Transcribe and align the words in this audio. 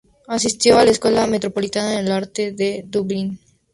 Asistió 0.27 0.79
a 0.79 0.83
la 0.83 0.89
Escuela 0.89 1.27
Metropolitana 1.27 2.01
de 2.01 2.11
Arte 2.11 2.51
de 2.53 2.83
Dublín. 2.87 3.37